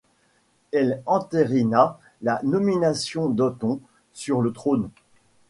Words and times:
Elle 0.71 1.03
entérina 1.05 1.99
la 2.23 2.39
nomination 2.41 3.29
d'Othon 3.29 3.79
sur 4.13 4.41
le 4.41 4.51
trône. 4.51 4.89